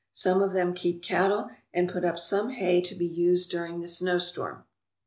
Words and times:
Some 0.13 0.41
of 0.41 0.51
them 0.51 0.73
keep 0.73 1.03
cattle 1.03 1.51
and 1.75 1.87
put 1.87 2.03
up 2.03 2.17
some 2.17 2.49
hay 2.49 2.81
to 2.81 2.95
be 2.95 3.05
used 3.05 3.51
during 3.51 3.81
the 3.81 3.87
snowstorms. 3.87 4.63